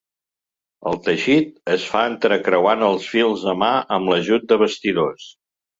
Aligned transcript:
El 0.91 0.97
teixit 1.07 1.51
es 1.75 1.85
fa 1.91 2.03
entrecreuant 2.13 2.89
els 2.91 3.07
fils 3.13 3.47
a 3.55 3.57
mà 3.65 3.73
amb 4.01 4.15
l'ajut 4.15 4.53
de 4.53 4.63
bastidors. 4.65 5.33